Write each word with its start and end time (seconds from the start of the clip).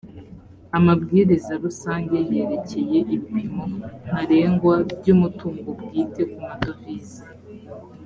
amabwiriza 0.77 1.53
rusange 1.63 2.17
yerekeye 2.33 2.97
ibipimo 3.13 3.65
ntarengwa 4.07 4.75
by 4.99 5.07
umutungo 5.15 5.69
bwite 5.81 6.21
mu 6.29 6.37
madovize 6.47 7.21